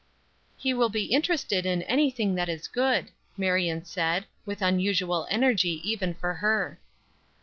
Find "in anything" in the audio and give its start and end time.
1.63-2.33